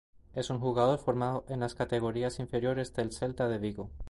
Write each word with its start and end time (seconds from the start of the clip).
Es 0.33 0.49
un 0.49 0.59
jugador 0.59 0.97
formado 0.97 1.45
en 1.47 1.59
las 1.59 1.75
categorías 1.75 2.39
inferiores 2.39 2.91
del 2.95 3.11
Celta 3.11 3.47
de 3.47 3.59
Vigo. 3.59 3.91